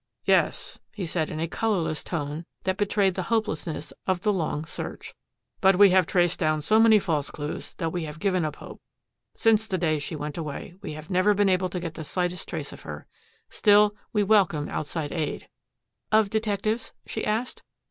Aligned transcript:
"Yes," 0.25 0.79
he 0.95 1.05
said 1.05 1.29
in 1.29 1.39
a 1.39 1.47
colorless 1.47 2.03
tone 2.03 2.47
that 2.63 2.75
betrayed 2.75 3.13
the 3.13 3.21
hopelessness 3.29 3.93
of 4.07 4.21
the 4.21 4.33
long 4.33 4.65
search. 4.65 5.13
"But 5.59 5.75
we 5.75 5.91
have 5.91 6.07
traced 6.07 6.39
down 6.39 6.63
so 6.63 6.79
many 6.79 6.97
false 6.97 7.29
clues 7.29 7.75
that 7.75 7.91
we 7.91 8.05
have 8.05 8.17
given 8.17 8.43
up 8.43 8.55
hope. 8.55 8.81
Since 9.35 9.67
the 9.67 9.77
day 9.77 9.99
she 9.99 10.15
went 10.15 10.39
away, 10.39 10.73
we 10.81 10.93
have 10.93 11.11
never 11.11 11.35
been 11.35 11.49
able 11.49 11.69
to 11.69 11.79
get 11.79 11.93
the 11.93 12.03
slightest 12.03 12.47
trace 12.49 12.73
of 12.73 12.81
her. 12.81 13.05
Still, 13.51 13.95
we 14.11 14.23
welcome 14.23 14.67
outside 14.69 15.11
aid." 15.11 15.47
"Of 16.11 16.31
detectives?" 16.31 16.93
she 17.05 17.23
asked. 17.23 17.61